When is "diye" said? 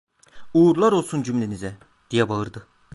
2.11-2.29